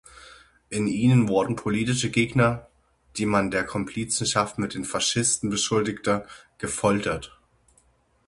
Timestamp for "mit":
4.57-4.73